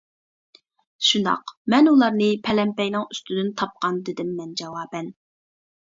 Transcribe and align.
شۇنداق، 1.09 1.51
مەن 1.73 1.91
ئۇلارنى 1.91 2.29
پەلەمپەينىڭ 2.47 3.07
ئۈستىدىن 3.11 3.55
تاپقان 3.61 4.01
دېدىم 4.09 4.33
مەن 4.41 4.57
جاۋابەن. 4.63 5.13